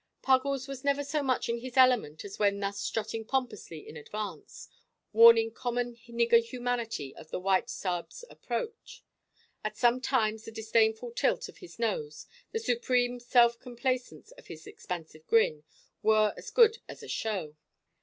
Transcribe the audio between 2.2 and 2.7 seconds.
as when